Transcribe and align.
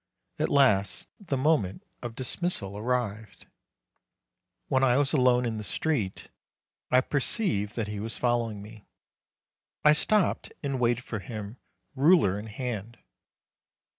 At 0.39 0.49
last 0.49 1.09
the 1.19 1.37
moment 1.37 1.83
of 2.01 2.15
dismissal 2.15 2.75
arrived. 2.75 3.45
When 4.67 4.83
I 4.83 4.97
was 4.97 5.13
alone 5.13 5.45
in 5.45 5.57
the 5.57 5.63
street 5.63 6.29
I 6.89 7.01
perceived 7.01 7.75
that 7.75 7.87
he 7.87 7.99
was 7.99 8.17
follow 8.17 8.49
ing 8.49 8.63
me. 8.63 8.87
I 9.85 9.93
stopped 9.93 10.51
and 10.63 10.79
waited 10.79 11.03
for 11.03 11.19
him, 11.19 11.57
ruler 11.93 12.39
in 12.39 12.47
hand. 12.47 12.97